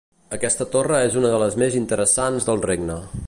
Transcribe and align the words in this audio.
Aquesta 0.37 0.65
torre 0.75 1.01
és 1.09 1.17
una 1.21 1.31
de 1.35 1.43
les 1.45 1.59
més 1.65 1.77
interessants 1.83 2.49
del 2.51 2.65
Regne. 2.71 2.99